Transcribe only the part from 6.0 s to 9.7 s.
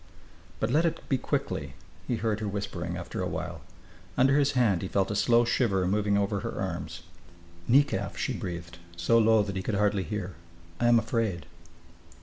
over her arms. "Nekaf!" she breathed, so low that he